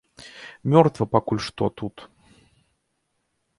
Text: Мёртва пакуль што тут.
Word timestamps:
Мёртва 0.75 1.05
пакуль 1.17 1.43
што 1.49 1.69
тут. 1.83 1.95